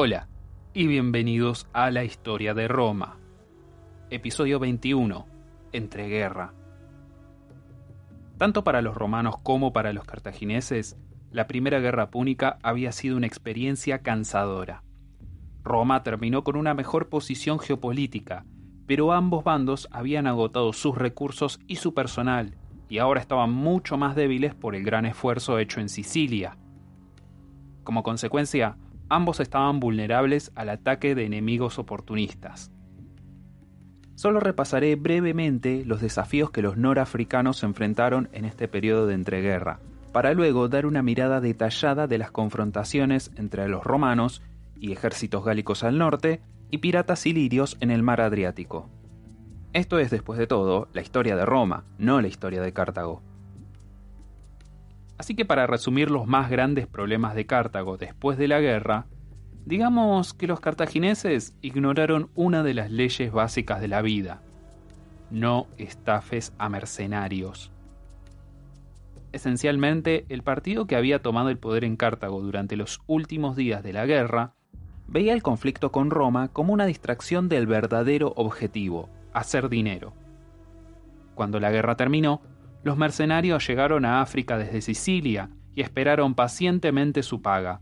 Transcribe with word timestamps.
Hola 0.00 0.28
y 0.74 0.86
bienvenidos 0.86 1.66
a 1.72 1.90
la 1.90 2.04
historia 2.04 2.54
de 2.54 2.68
Roma. 2.68 3.18
Episodio 4.10 4.60
21. 4.60 5.26
Entreguerra. 5.72 6.54
Tanto 8.36 8.62
para 8.62 8.80
los 8.80 8.94
romanos 8.94 9.38
como 9.42 9.72
para 9.72 9.92
los 9.92 10.04
cartagineses, 10.04 10.96
la 11.32 11.48
primera 11.48 11.80
guerra 11.80 12.12
púnica 12.12 12.60
había 12.62 12.92
sido 12.92 13.16
una 13.16 13.26
experiencia 13.26 13.98
cansadora. 13.98 14.84
Roma 15.64 16.04
terminó 16.04 16.44
con 16.44 16.54
una 16.54 16.74
mejor 16.74 17.08
posición 17.08 17.58
geopolítica, 17.58 18.44
pero 18.86 19.12
ambos 19.12 19.42
bandos 19.42 19.88
habían 19.90 20.28
agotado 20.28 20.72
sus 20.74 20.96
recursos 20.96 21.58
y 21.66 21.74
su 21.74 21.92
personal, 21.92 22.54
y 22.88 22.98
ahora 22.98 23.20
estaban 23.20 23.50
mucho 23.50 23.96
más 23.96 24.14
débiles 24.14 24.54
por 24.54 24.76
el 24.76 24.84
gran 24.84 25.06
esfuerzo 25.06 25.58
hecho 25.58 25.80
en 25.80 25.88
Sicilia. 25.88 26.56
Como 27.82 28.04
consecuencia, 28.04 28.76
ambos 29.08 29.40
estaban 29.40 29.80
vulnerables 29.80 30.52
al 30.54 30.68
ataque 30.68 31.14
de 31.14 31.24
enemigos 31.24 31.78
oportunistas. 31.78 32.70
Solo 34.14 34.40
repasaré 34.40 34.96
brevemente 34.96 35.84
los 35.84 36.00
desafíos 36.00 36.50
que 36.50 36.62
los 36.62 36.76
norafricanos 36.76 37.62
enfrentaron 37.62 38.28
en 38.32 38.44
este 38.44 38.66
periodo 38.66 39.06
de 39.06 39.14
entreguerra, 39.14 39.80
para 40.12 40.32
luego 40.34 40.68
dar 40.68 40.86
una 40.86 41.02
mirada 41.02 41.40
detallada 41.40 42.06
de 42.06 42.18
las 42.18 42.32
confrontaciones 42.32 43.30
entre 43.36 43.68
los 43.68 43.84
romanos 43.84 44.42
y 44.80 44.92
ejércitos 44.92 45.44
gálicos 45.44 45.84
al 45.84 45.98
norte 45.98 46.40
y 46.70 46.78
piratas 46.78 47.26
ilirios 47.26 47.76
en 47.80 47.90
el 47.90 48.02
mar 48.02 48.20
Adriático. 48.20 48.90
Esto 49.72 49.98
es, 49.98 50.10
después 50.10 50.38
de 50.38 50.46
todo, 50.46 50.88
la 50.92 51.02
historia 51.02 51.36
de 51.36 51.46
Roma, 51.46 51.84
no 51.98 52.20
la 52.20 52.28
historia 52.28 52.62
de 52.62 52.72
Cartago. 52.72 53.22
Así 55.18 55.34
que 55.34 55.44
para 55.44 55.66
resumir 55.66 56.10
los 56.10 56.26
más 56.26 56.48
grandes 56.48 56.86
problemas 56.86 57.34
de 57.34 57.44
Cartago 57.44 57.96
después 57.96 58.38
de 58.38 58.48
la 58.48 58.60
guerra, 58.60 59.06
digamos 59.66 60.32
que 60.32 60.46
los 60.46 60.60
cartagineses 60.60 61.54
ignoraron 61.60 62.30
una 62.34 62.62
de 62.62 62.74
las 62.74 62.90
leyes 62.90 63.32
básicas 63.32 63.80
de 63.80 63.88
la 63.88 64.00
vida. 64.00 64.40
No 65.30 65.66
estafes 65.76 66.54
a 66.56 66.68
mercenarios. 66.68 67.72
Esencialmente, 69.32 70.24
el 70.30 70.42
partido 70.42 70.86
que 70.86 70.96
había 70.96 71.20
tomado 71.20 71.50
el 71.50 71.58
poder 71.58 71.84
en 71.84 71.96
Cartago 71.96 72.40
durante 72.40 72.76
los 72.76 73.00
últimos 73.06 73.56
días 73.56 73.82
de 73.82 73.92
la 73.92 74.06
guerra 74.06 74.54
veía 75.06 75.34
el 75.34 75.42
conflicto 75.42 75.90
con 75.92 76.10
Roma 76.10 76.48
como 76.48 76.72
una 76.72 76.86
distracción 76.86 77.48
del 77.48 77.66
verdadero 77.66 78.32
objetivo, 78.36 79.10
hacer 79.32 79.68
dinero. 79.68 80.14
Cuando 81.34 81.60
la 81.60 81.70
guerra 81.70 81.96
terminó, 81.96 82.40
los 82.82 82.96
mercenarios 82.96 83.66
llegaron 83.66 84.04
a 84.04 84.20
África 84.20 84.56
desde 84.56 84.80
Sicilia 84.80 85.50
y 85.74 85.82
esperaron 85.82 86.34
pacientemente 86.34 87.22
su 87.22 87.42
paga. 87.42 87.80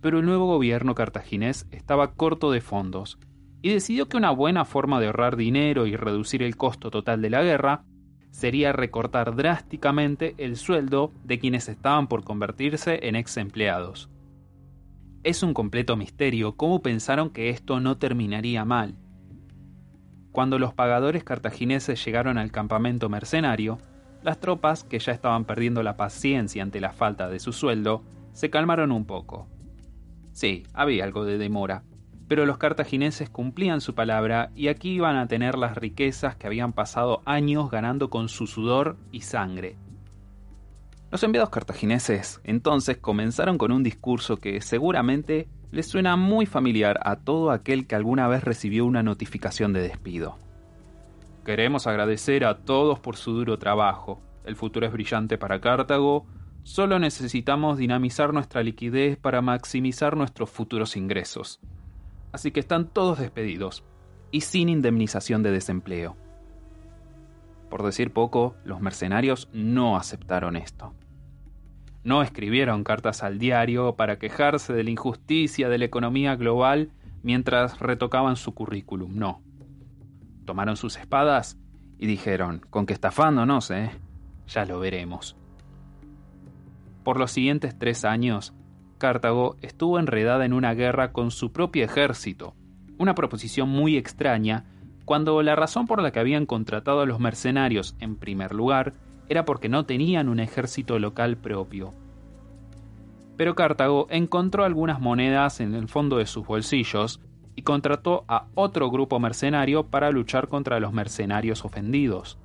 Pero 0.00 0.20
el 0.20 0.26
nuevo 0.26 0.46
gobierno 0.46 0.94
cartaginés 0.94 1.66
estaba 1.70 2.14
corto 2.14 2.50
de 2.50 2.60
fondos 2.60 3.18
y 3.62 3.70
decidió 3.70 4.08
que 4.08 4.16
una 4.16 4.30
buena 4.30 4.64
forma 4.64 5.00
de 5.00 5.06
ahorrar 5.06 5.36
dinero 5.36 5.86
y 5.86 5.96
reducir 5.96 6.42
el 6.42 6.56
costo 6.56 6.90
total 6.90 7.22
de 7.22 7.30
la 7.30 7.42
guerra 7.42 7.84
sería 8.30 8.72
recortar 8.72 9.34
drásticamente 9.34 10.34
el 10.38 10.56
sueldo 10.56 11.12
de 11.24 11.38
quienes 11.38 11.68
estaban 11.68 12.06
por 12.06 12.22
convertirse 12.22 13.00
en 13.08 13.16
ex 13.16 13.38
empleados. 13.38 14.10
Es 15.24 15.42
un 15.42 15.54
completo 15.54 15.96
misterio 15.96 16.54
cómo 16.54 16.82
pensaron 16.82 17.30
que 17.30 17.48
esto 17.50 17.80
no 17.80 17.96
terminaría 17.96 18.64
mal. 18.64 18.94
Cuando 20.32 20.58
los 20.58 20.74
pagadores 20.74 21.24
cartagineses 21.24 22.04
llegaron 22.04 22.36
al 22.36 22.52
campamento 22.52 23.08
mercenario, 23.08 23.78
las 24.22 24.40
tropas, 24.40 24.84
que 24.84 24.98
ya 24.98 25.12
estaban 25.12 25.44
perdiendo 25.44 25.82
la 25.82 25.96
paciencia 25.96 26.62
ante 26.62 26.80
la 26.80 26.92
falta 26.92 27.28
de 27.28 27.38
su 27.38 27.52
sueldo, 27.52 28.02
se 28.32 28.50
calmaron 28.50 28.92
un 28.92 29.06
poco. 29.06 29.48
Sí, 30.32 30.64
había 30.74 31.04
algo 31.04 31.24
de 31.24 31.38
demora, 31.38 31.84
pero 32.28 32.44
los 32.44 32.58
cartagineses 32.58 33.30
cumplían 33.30 33.80
su 33.80 33.94
palabra 33.94 34.50
y 34.54 34.68
aquí 34.68 34.90
iban 34.90 35.16
a 35.16 35.28
tener 35.28 35.56
las 35.56 35.76
riquezas 35.76 36.36
que 36.36 36.46
habían 36.46 36.72
pasado 36.72 37.22
años 37.24 37.70
ganando 37.70 38.10
con 38.10 38.28
su 38.28 38.46
sudor 38.46 38.96
y 39.12 39.22
sangre. 39.22 39.76
Los 41.10 41.22
enviados 41.22 41.50
cartagineses 41.50 42.40
entonces 42.42 42.98
comenzaron 42.98 43.58
con 43.58 43.70
un 43.70 43.82
discurso 43.82 44.38
que 44.38 44.60
seguramente 44.60 45.48
les 45.70 45.86
suena 45.86 46.16
muy 46.16 46.46
familiar 46.46 46.98
a 47.02 47.16
todo 47.16 47.50
aquel 47.50 47.86
que 47.86 47.94
alguna 47.94 48.28
vez 48.28 48.42
recibió 48.42 48.84
una 48.84 49.02
notificación 49.02 49.72
de 49.72 49.82
despido. 49.82 50.36
Queremos 51.46 51.86
agradecer 51.86 52.44
a 52.44 52.64
todos 52.64 52.98
por 52.98 53.16
su 53.16 53.32
duro 53.32 53.56
trabajo. 53.56 54.20
El 54.44 54.56
futuro 54.56 54.84
es 54.84 54.92
brillante 54.92 55.38
para 55.38 55.60
Cartago. 55.60 56.26
Solo 56.64 56.98
necesitamos 56.98 57.78
dinamizar 57.78 58.34
nuestra 58.34 58.64
liquidez 58.64 59.16
para 59.16 59.42
maximizar 59.42 60.16
nuestros 60.16 60.50
futuros 60.50 60.96
ingresos. 60.96 61.60
Así 62.32 62.50
que 62.50 62.58
están 62.58 62.88
todos 62.88 63.20
despedidos 63.20 63.84
y 64.32 64.40
sin 64.40 64.68
indemnización 64.68 65.44
de 65.44 65.52
desempleo. 65.52 66.16
Por 67.70 67.84
decir 67.84 68.12
poco, 68.12 68.56
los 68.64 68.80
mercenarios 68.80 69.48
no 69.52 69.96
aceptaron 69.96 70.56
esto. 70.56 70.94
No 72.02 72.22
escribieron 72.22 72.82
cartas 72.82 73.22
al 73.22 73.38
diario 73.38 73.94
para 73.94 74.18
quejarse 74.18 74.72
de 74.72 74.82
la 74.82 74.90
injusticia 74.90 75.68
de 75.68 75.78
la 75.78 75.84
economía 75.84 76.34
global 76.34 76.90
mientras 77.22 77.78
retocaban 77.78 78.34
su 78.34 78.52
currículum, 78.52 79.16
no 79.16 79.45
tomaron 80.46 80.76
sus 80.76 80.96
espadas 80.96 81.58
y 81.98 82.06
dijeron, 82.06 82.62
con 82.70 82.86
que 82.86 82.94
estafándonos. 82.94 83.70
Ya 84.48 84.64
lo 84.64 84.80
veremos. 84.80 85.36
Por 87.04 87.18
los 87.18 87.30
siguientes 87.30 87.78
tres 87.78 88.04
años, 88.04 88.54
Cartago 88.98 89.56
estuvo 89.60 89.98
enredada 89.98 90.44
en 90.44 90.52
una 90.52 90.74
guerra 90.74 91.12
con 91.12 91.30
su 91.30 91.52
propio 91.52 91.84
ejército, 91.84 92.54
una 92.98 93.14
proposición 93.14 93.68
muy 93.68 93.96
extraña, 93.96 94.64
cuando 95.04 95.40
la 95.42 95.54
razón 95.54 95.86
por 95.86 96.02
la 96.02 96.10
que 96.10 96.18
habían 96.18 96.46
contratado 96.46 97.00
a 97.00 97.06
los 97.06 97.20
mercenarios 97.20 97.94
en 98.00 98.16
primer 98.16 98.54
lugar 98.54 98.94
era 99.28 99.44
porque 99.44 99.68
no 99.68 99.84
tenían 99.84 100.28
un 100.28 100.40
ejército 100.40 100.98
local 100.98 101.36
propio. 101.36 101.94
Pero 103.36 103.54
Cartago 103.54 104.06
encontró 104.10 104.64
algunas 104.64 105.00
monedas 105.00 105.60
en 105.60 105.74
el 105.74 105.88
fondo 105.88 106.16
de 106.16 106.26
sus 106.26 106.46
bolsillos 106.46 107.20
y 107.56 107.62
contrató 107.62 108.24
a 108.28 108.46
otro 108.54 108.90
grupo 108.90 109.18
mercenario 109.18 109.86
para 109.86 110.10
luchar 110.10 110.48
contra 110.48 110.78
los 110.78 110.92
mercenarios 110.92 111.64
ofendidos. 111.64 112.38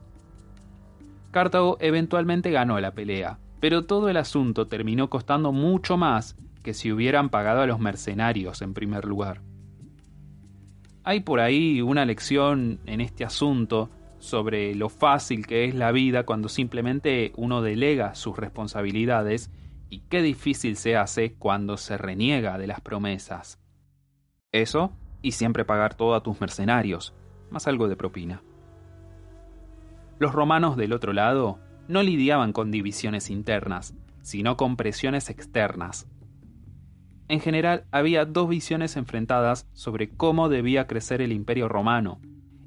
Cartago 1.31 1.77
eventualmente 1.81 2.49
ganó 2.49 2.79
la 2.79 2.93
pelea, 2.93 3.37
pero 3.59 3.85
todo 3.85 4.09
el 4.09 4.17
asunto 4.17 4.67
terminó 4.67 5.09
costando 5.09 5.51
mucho 5.51 5.97
más 5.97 6.35
que 6.63 6.73
si 6.73 6.91
hubieran 6.91 7.29
pagado 7.29 7.61
a 7.61 7.67
los 7.67 7.79
mercenarios 7.79 8.61
en 8.61 8.73
primer 8.73 9.05
lugar. 9.05 9.41
Hay 11.03 11.21
por 11.21 11.39
ahí 11.39 11.81
una 11.81 12.05
lección 12.05 12.79
en 12.85 13.01
este 13.01 13.25
asunto 13.25 13.89
sobre 14.19 14.75
lo 14.75 14.87
fácil 14.89 15.47
que 15.47 15.65
es 15.65 15.73
la 15.73 15.91
vida 15.91 16.23
cuando 16.23 16.47
simplemente 16.47 17.33
uno 17.35 17.61
delega 17.61 18.13
sus 18.15 18.37
responsabilidades 18.37 19.49
y 19.89 20.01
qué 20.09 20.21
difícil 20.21 20.77
se 20.77 20.95
hace 20.95 21.33
cuando 21.33 21.75
se 21.77 21.97
reniega 21.97 22.57
de 22.57 22.67
las 22.67 22.81
promesas. 22.81 23.59
Eso 24.51 24.93
y 25.21 25.31
siempre 25.31 25.65
pagar 25.65 25.95
todo 25.95 26.15
a 26.15 26.23
tus 26.23 26.41
mercenarios, 26.41 27.13
más 27.49 27.67
algo 27.67 27.87
de 27.87 27.95
propina. 27.95 28.41
Los 30.19 30.33
romanos 30.33 30.77
del 30.77 30.93
otro 30.93 31.13
lado 31.13 31.59
no 31.87 32.03
lidiaban 32.03 32.53
con 32.53 32.71
divisiones 32.71 33.29
internas, 33.29 33.95
sino 34.21 34.55
con 34.57 34.77
presiones 34.77 35.29
externas. 35.29 36.07
En 37.27 37.39
general 37.39 37.85
había 37.91 38.25
dos 38.25 38.49
visiones 38.49 38.97
enfrentadas 38.97 39.67
sobre 39.73 40.09
cómo 40.09 40.49
debía 40.49 40.85
crecer 40.87 41.21
el 41.21 41.31
imperio 41.31 41.67
romano, 41.69 42.19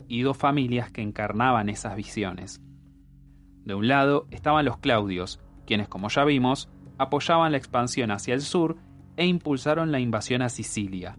y 0.08 0.22
dos 0.22 0.36
familias 0.36 0.90
que 0.90 1.02
encarnaban 1.02 1.68
esas 1.68 1.96
visiones. 1.96 2.60
De 3.64 3.74
un 3.74 3.88
lado 3.88 4.26
estaban 4.30 4.64
los 4.64 4.78
Claudios, 4.78 5.40
quienes, 5.66 5.88
como 5.88 6.08
ya 6.08 6.24
vimos, 6.24 6.68
apoyaban 6.98 7.52
la 7.52 7.58
expansión 7.58 8.10
hacia 8.10 8.34
el 8.34 8.42
sur 8.42 8.76
e 9.16 9.26
impulsaron 9.26 9.92
la 9.92 10.00
invasión 10.00 10.42
a 10.42 10.48
Sicilia. 10.48 11.16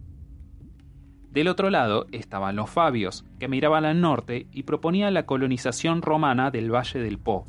Del 1.35 1.49
otro 1.49 1.69
lado 1.69 2.07
estaban 2.13 2.55
los 2.55 2.69
Fabios, 2.69 3.25
que 3.39 3.49
miraban 3.49 3.83
al 3.83 3.99
norte 3.99 4.47
y 4.53 4.63
proponían 4.63 5.13
la 5.13 5.25
colonización 5.25 6.01
romana 6.01 6.49
del 6.49 6.73
Valle 6.73 7.01
del 7.01 7.19
Po. 7.19 7.45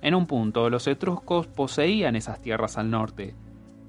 En 0.00 0.14
un 0.14 0.28
punto, 0.28 0.70
los 0.70 0.86
etruscos 0.86 1.48
poseían 1.48 2.14
esas 2.14 2.40
tierras 2.40 2.78
al 2.78 2.88
norte, 2.88 3.34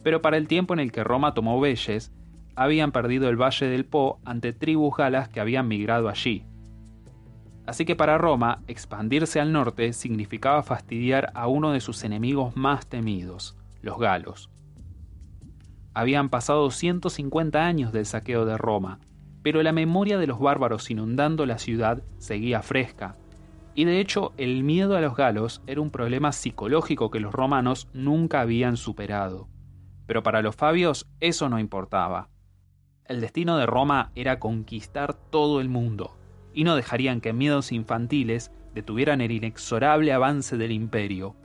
pero 0.01 0.23
para 0.23 0.37
el 0.37 0.47
tiempo 0.47 0.73
en 0.73 0.79
el 0.79 0.91
que 0.91 1.03
Roma 1.03 1.35
tomó 1.35 1.61
Velles, 1.61 2.11
habían 2.55 2.91
perdido 2.91 3.29
el 3.29 3.39
Valle 3.39 3.67
del 3.67 3.85
Po 3.85 4.19
ante 4.25 4.53
tribus 4.53 4.97
galas 4.97 5.29
que 5.29 5.39
habían 5.39 5.67
migrado 5.67 6.09
allí. 6.09 6.43
Así 7.67 7.85
que 7.85 7.95
para 7.95 8.17
Roma, 8.17 8.63
expandirse 8.67 9.39
al 9.39 9.51
norte 9.51 9.93
significaba 9.93 10.63
fastidiar 10.63 11.31
a 11.35 11.47
uno 11.47 11.73
de 11.73 11.79
sus 11.79 12.03
enemigos 12.03 12.55
más 12.57 12.87
temidos, 12.87 13.55
los 13.83 13.99
galos. 13.99 14.49
Habían 15.93 16.29
pasado 16.29 16.71
150 16.71 17.65
años 17.65 17.91
del 17.93 18.05
saqueo 18.05 18.45
de 18.45 18.57
Roma, 18.57 18.99
pero 19.43 19.61
la 19.61 19.71
memoria 19.71 20.17
de 20.17 20.25
los 20.25 20.39
bárbaros 20.39 20.89
inundando 20.89 21.45
la 21.45 21.59
ciudad 21.59 22.01
seguía 22.17 22.61
fresca, 22.61 23.15
y 23.75 23.85
de 23.85 23.99
hecho 23.99 24.33
el 24.37 24.63
miedo 24.63 24.95
a 24.95 25.01
los 25.01 25.15
galos 25.15 25.61
era 25.67 25.81
un 25.81 25.91
problema 25.91 26.31
psicológico 26.31 27.11
que 27.11 27.19
los 27.19 27.33
romanos 27.33 27.87
nunca 27.93 28.41
habían 28.41 28.77
superado. 28.77 29.47
Pero 30.05 30.23
para 30.23 30.41
los 30.41 30.55
fabios 30.55 31.07
eso 31.19 31.49
no 31.49 31.59
importaba. 31.59 32.29
El 33.05 33.21
destino 33.21 33.57
de 33.57 33.65
Roma 33.65 34.11
era 34.15 34.39
conquistar 34.39 35.13
todo 35.13 35.59
el 35.61 35.69
mundo, 35.69 36.17
y 36.53 36.63
no 36.63 36.75
dejarían 36.75 37.21
que 37.21 37.33
miedos 37.33 37.71
infantiles 37.71 38.51
detuvieran 38.73 39.21
el 39.21 39.31
inexorable 39.31 40.13
avance 40.13 40.57
del 40.57 40.71
imperio. 40.71 41.35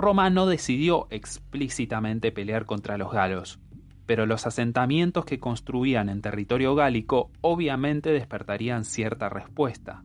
Roma 0.00 0.30
no 0.30 0.46
decidió 0.46 1.06
explícitamente 1.10 2.32
pelear 2.32 2.64
contra 2.64 2.96
los 2.96 3.12
galos, 3.12 3.60
pero 4.06 4.26
los 4.26 4.46
asentamientos 4.46 5.24
que 5.24 5.38
construían 5.38 6.08
en 6.08 6.22
territorio 6.22 6.74
gálico 6.74 7.30
obviamente 7.42 8.10
despertarían 8.10 8.84
cierta 8.84 9.28
respuesta. 9.28 10.02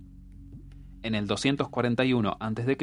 En 1.01 1.15
el 1.15 1.27
241 1.27 2.37
a.C., 2.39 2.77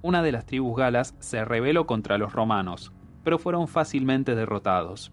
una 0.00 0.22
de 0.22 0.32
las 0.32 0.46
tribus 0.46 0.76
galas 0.76 1.14
se 1.18 1.44
rebeló 1.44 1.86
contra 1.86 2.18
los 2.18 2.32
romanos, 2.32 2.92
pero 3.24 3.38
fueron 3.38 3.68
fácilmente 3.68 4.34
derrotados. 4.34 5.12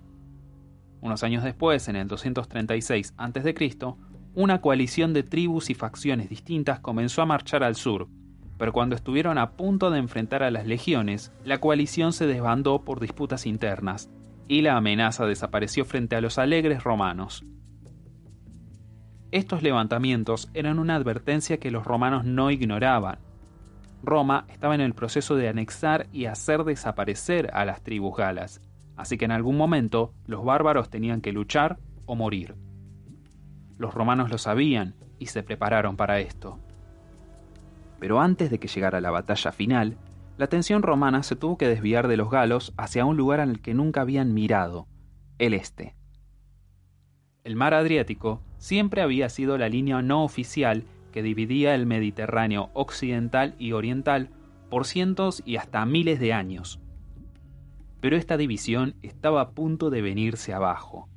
Unos 1.02 1.24
años 1.24 1.44
después, 1.44 1.88
en 1.88 1.96
el 1.96 2.08
236 2.08 3.14
a.C., 3.18 3.76
una 4.36 4.62
coalición 4.62 5.14
de 5.14 5.24
tribus 5.24 5.70
y 5.70 5.74
facciones 5.74 6.30
distintas 6.30 6.80
comenzó 6.80 7.22
a 7.22 7.26
marchar 7.26 7.64
al 7.64 7.76
sur, 7.76 8.08
pero 8.58 8.74
cuando 8.74 8.96
estuvieron 8.96 9.38
a 9.38 9.52
punto 9.52 9.92
de 9.92 10.00
enfrentar 10.00 10.44
a 10.44 10.52
las 10.52 10.66
legiones, 10.66 11.32
la 11.44 11.60
coalición 11.60 12.14
se 12.14 12.28
desbandó 12.28 12.84
por 12.84 13.00
disputas 13.00 13.46
internas, 13.46 14.10
y 14.48 14.62
la 14.62 14.78
amenaza 14.78 15.26
desapareció 15.26 15.86
frente 15.86 16.16
a 16.16 16.22
los 16.22 16.38
alegres 16.38 16.84
romanos. 16.84 17.46
Estos 19.32 19.64
levantamientos 19.64 20.50
eran 20.54 20.80
una 20.80 20.96
advertencia 20.96 21.58
que 21.58 21.72
los 21.72 21.86
romanos 21.86 22.24
no 22.26 22.52
ignoraban. 22.52 23.20
Roma 24.04 24.46
estaba 24.50 24.76
en 24.76 24.82
el 24.82 24.94
proceso 24.94 25.36
de 25.36 25.50
anexar 25.50 26.08
y 26.14 26.26
hacer 26.26 26.64
desaparecer 26.64 27.50
a 27.54 27.66
las 27.66 27.82
tribus 27.82 28.16
galas, 28.16 28.62
así 28.96 29.18
que 29.18 29.26
en 29.26 29.32
algún 29.32 29.58
momento 29.58 30.14
los 30.28 30.46
bárbaros 30.46 30.90
tenían 30.90 31.22
que 31.22 31.34
luchar 31.34 31.80
o 32.06 32.16
morir. 32.16 32.56
Los 33.78 33.94
romanos 33.94 34.30
lo 34.30 34.38
sabían 34.38 34.96
y 35.20 35.26
se 35.26 35.44
prepararon 35.44 35.98
para 35.98 36.20
esto. 36.20 36.60
Pero 38.00 38.20
antes 38.20 38.50
de 38.50 38.60
que 38.60 38.68
llegara 38.68 39.02
la 39.02 39.12
batalla 39.12 39.52
final, 39.52 39.98
la 40.38 40.46
atención 40.46 40.84
romana 40.84 41.24
se 41.24 41.36
tuvo 41.36 41.58
que 41.58 41.68
desviar 41.68 42.08
de 42.08 42.18
los 42.18 42.30
galos 42.30 42.74
hacia 42.78 43.06
un 43.06 43.16
lugar 43.16 43.40
al 43.40 43.62
que 43.62 43.74
nunca 43.74 44.02
habían 44.02 44.34
mirado, 44.34 44.88
el 45.38 45.54
este. 45.54 45.96
El 47.44 47.56
mar 47.56 47.74
Adriático 47.74 48.42
siempre 48.58 49.02
había 49.02 49.30
sido 49.30 49.58
la 49.58 49.70
línea 49.70 50.02
no 50.02 50.24
oficial 50.24 50.84
que 51.12 51.22
dividía 51.22 51.76
el 51.76 51.86
Mediterráneo 51.86 52.70
occidental 52.74 53.56
y 53.60 53.72
oriental 53.72 54.30
por 54.70 54.86
cientos 54.86 55.42
y 55.46 55.56
hasta 55.56 55.86
miles 55.86 56.20
de 56.20 56.34
años. 56.34 56.82
Pero 58.02 58.18
esta 58.18 58.36
división 58.36 58.96
estaba 59.04 59.42
a 59.42 59.50
punto 59.52 59.90
de 59.90 60.02
venirse 60.02 60.54
abajo. 60.54 61.08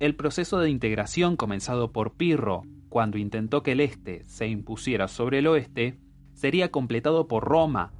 El 0.00 0.14
proceso 0.14 0.58
de 0.58 0.70
integración 0.70 1.36
comenzado 1.36 1.92
por 1.92 2.12
Pirro, 2.12 2.64
cuando 2.88 3.18
intentó 3.18 3.62
que 3.62 3.72
el 3.72 3.80
este 3.80 4.24
se 4.26 4.48
impusiera 4.48 5.08
sobre 5.08 5.38
el 5.38 5.46
oeste, 5.46 5.98
sería 6.32 6.70
completado 6.70 7.28
por 7.28 7.44
Roma, 7.44 7.92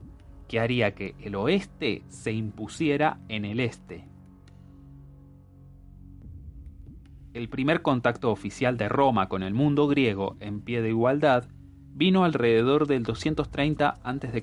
que 0.47 0.61
haría 0.61 0.95
que 0.95 1.15
el 1.21 1.35
oeste 1.35 2.03
se 2.09 2.33
impusiera 2.33 3.21
en 3.29 3.45
el 3.45 3.61
este. 3.61 4.07
El 7.35 7.49
primer 7.49 7.83
contacto 7.83 8.31
oficial 8.31 8.77
de 8.77 8.89
Roma 8.89 9.29
con 9.29 9.43
el 9.43 9.55
mundo 9.55 9.87
griego 9.87 10.37
en 10.41 10.61
pie 10.61 10.83
de 10.83 10.89
igualdad 10.89 11.45
vino 11.95 12.25
alrededor 12.25 12.87
del 12.87 13.03
230 13.03 13.99
a.C., 14.03 14.43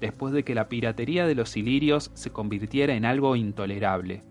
después 0.00 0.32
de 0.32 0.44
que 0.44 0.54
la 0.54 0.68
piratería 0.68 1.26
de 1.26 1.34
los 1.34 1.56
ilirios 1.56 2.10
se 2.14 2.30
convirtiera 2.30 2.94
en 2.94 3.04
algo 3.04 3.36
intolerable. 3.36 4.22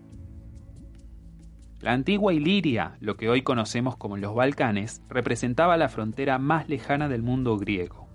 La 1.80 1.92
antigua 1.92 2.32
Iliria, 2.32 2.96
lo 3.00 3.16
que 3.16 3.28
hoy 3.28 3.42
conocemos 3.42 3.96
como 3.96 4.16
los 4.16 4.34
Balcanes, 4.34 5.02
representaba 5.10 5.76
la 5.76 5.90
frontera 5.90 6.38
más 6.38 6.70
lejana 6.70 7.08
del 7.08 7.22
mundo 7.22 7.58
griego. 7.58 8.08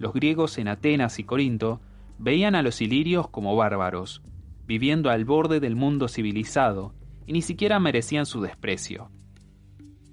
Los 0.00 0.12
griegos 0.12 0.58
en 0.58 0.66
Atenas 0.66 1.20
y 1.20 1.24
Corinto 1.24 1.80
veían 2.18 2.56
a 2.56 2.62
los 2.62 2.80
ilirios 2.82 3.28
como 3.28 3.54
bárbaros, 3.54 4.22
viviendo 4.66 5.10
al 5.10 5.24
borde 5.24 5.60
del 5.60 5.76
mundo 5.76 6.08
civilizado, 6.08 6.92
y 7.24 7.32
ni 7.32 7.42
siquiera 7.42 7.78
merecían 7.78 8.26
su 8.26 8.40
desprecio. 8.40 9.10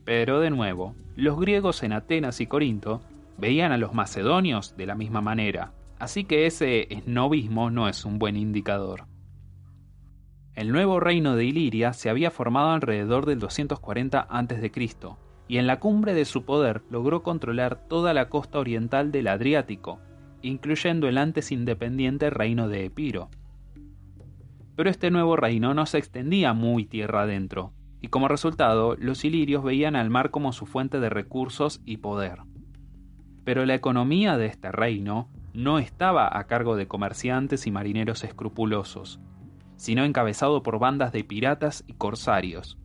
Pero 0.03 0.39
de 0.39 0.51
nuevo, 0.51 0.95
los 1.15 1.39
griegos 1.39 1.81
en 1.81 1.91
Atenas 1.91 2.39
y 2.39 2.45
Corinto 2.45 3.01
veían 3.39 3.71
a 3.71 3.77
los 3.77 3.95
macedonios 3.95 4.77
de 4.77 4.85
la 4.85 4.93
misma 4.93 5.21
manera, 5.21 5.73
así 5.97 6.23
que 6.23 6.45
ese 6.45 6.93
esnovismo 6.93 7.71
no 7.71 7.89
es 7.89 8.05
un 8.05 8.19
buen 8.19 8.37
indicador. 8.37 9.07
El 10.55 10.71
nuevo 10.71 11.01
reino 11.01 11.35
de 11.35 11.43
Iliria 11.43 11.91
se 11.91 12.09
había 12.09 12.31
formado 12.31 12.69
alrededor 12.69 13.25
del 13.25 13.39
240 13.39 14.21
a.C., 14.21 14.71
y 15.49 15.57
en 15.57 15.67
la 15.67 15.81
cumbre 15.81 16.13
de 16.13 16.23
su 16.23 16.45
poder 16.45 16.81
logró 16.89 17.23
controlar 17.23 17.87
toda 17.89 18.13
la 18.13 18.29
costa 18.29 18.57
oriental 18.59 19.11
del 19.11 19.27
Adriático, 19.27 19.99
incluyendo 20.41 21.09
el 21.09 21.17
antes 21.17 21.51
independiente 21.51 22.29
reino 22.29 22.69
de 22.69 22.85
Epiro. 22.85 23.29
Pero 24.77 24.89
este 24.89 25.11
nuevo 25.11 25.35
reino 25.35 25.73
no 25.73 25.85
se 25.85 25.97
extendía 25.97 26.53
muy 26.53 26.85
tierra 26.85 27.23
adentro, 27.23 27.73
y 27.99 28.07
como 28.07 28.29
resultado 28.29 28.95
los 28.97 29.25
ilirios 29.25 29.61
veían 29.61 29.97
al 29.97 30.09
mar 30.09 30.31
como 30.31 30.53
su 30.53 30.65
fuente 30.65 31.01
de 31.01 31.09
recursos 31.09 31.81
y 31.85 31.97
poder. 31.97 32.39
Pero 33.43 33.65
la 33.65 33.75
economía 33.75 34.37
de 34.37 34.45
este 34.45 34.71
reino 34.71 35.29
no 35.53 35.79
estaba 35.79 36.37
a 36.37 36.47
cargo 36.47 36.77
de 36.77 36.87
comerciantes 36.87 37.67
y 37.67 37.71
marineros 37.71 38.23
escrupulosos, 38.23 39.19
sino 39.77 40.03
encabezado 40.03 40.63
por 40.63 40.79
bandas 40.79 41.11
de 41.11 41.23
piratas 41.23 41.83
y 41.87 41.93
corsarios. 41.93 42.77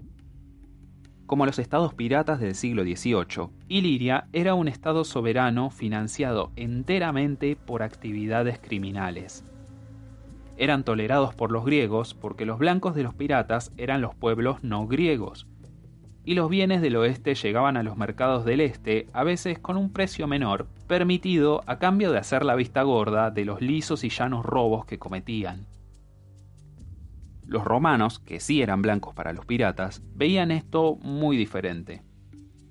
Como 1.27 1.47
los 1.47 1.59
estados 1.59 1.95
piratas 1.95 2.41
del 2.41 2.55
siglo 2.55 2.83
XVIII, 2.83 3.51
Iliria 3.69 4.27
era 4.33 4.55
un 4.55 4.67
estado 4.67 5.05
soberano 5.05 5.71
financiado 5.71 6.51
enteramente 6.57 7.55
por 7.55 7.83
actividades 7.85 8.59
criminales. 8.59 9.45
Eran 10.57 10.83
tolerados 10.83 11.35
por 11.35 11.53
los 11.53 11.65
griegos 11.65 12.15
porque 12.15 12.47
los 12.47 12.59
blancos 12.59 12.95
de 12.95 13.05
los 13.05 13.15
piratas 13.15 13.73
eran 13.77 14.01
los 14.01 14.15
pueblos 14.15 14.65
no 14.65 14.87
griegos, 14.89 15.47
y 16.25 16.35
los 16.35 16.51
bienes 16.51 16.83
del 16.83 16.97
oeste 16.97 17.35
llegaban 17.35 17.77
a 17.77 17.83
los 17.83 17.97
mercados 17.97 18.45
del 18.45 18.61
este 18.61 19.09
a 19.13 19.25
veces 19.25 19.59
con 19.59 19.77
un 19.77 19.93
precio 19.93 20.27
menor, 20.27 20.67
permitido 20.87 21.63
a 21.67 21.79
cambio 21.79 22.13
de 22.13 22.19
hacer 22.19 22.45
la 22.45 22.55
vista 22.55 22.83
gorda 22.83 23.31
de 23.31 23.45
los 23.45 23.61
lisos 23.61 24.05
y 24.05 24.11
llanos 24.11 24.45
robos 24.45 24.85
que 24.85 24.99
cometían. 24.99 25.67
Los 27.51 27.65
romanos, 27.65 28.21
que 28.21 28.39
sí 28.39 28.63
eran 28.63 28.81
blancos 28.81 29.13
para 29.13 29.33
los 29.33 29.45
piratas, 29.45 30.05
veían 30.15 30.53
esto 30.53 30.95
muy 31.03 31.37
diferente. 31.37 32.05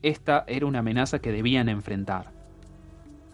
Esta 0.02 0.46
era 0.48 0.66
una 0.66 0.80
amenaza 0.80 1.20
que 1.20 1.34
debían 1.34 1.68
enfrentar. 1.68 2.32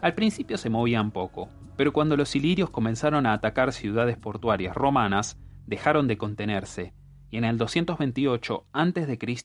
Al 0.00 0.16
principio 0.16 0.58
se 0.58 0.70
movían 0.70 1.12
poco, 1.12 1.48
pero 1.76 1.92
cuando 1.92 2.16
los 2.16 2.34
ilirios 2.34 2.70
comenzaron 2.70 3.26
a 3.26 3.32
atacar 3.32 3.72
ciudades 3.72 4.16
portuarias 4.16 4.74
romanas, 4.74 5.38
dejaron 5.68 6.08
de 6.08 6.18
contenerse, 6.18 6.94
y 7.30 7.36
en 7.36 7.44
el 7.44 7.58
228 7.58 8.66
a.C., 8.72 9.36